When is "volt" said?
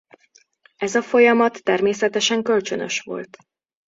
3.01-3.37